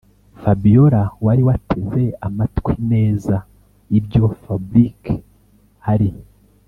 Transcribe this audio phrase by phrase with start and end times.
[0.41, 3.35] fabiora wari wateze amatwi neza
[3.97, 5.01] ibyo fabric
[5.91, 6.09] ari